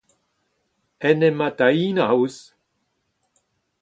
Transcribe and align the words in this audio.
en 1.07 1.19
em 1.27 1.39
atahinañ 1.47 2.11
ouzh 2.15 2.41